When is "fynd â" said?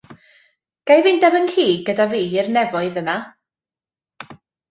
1.07-1.29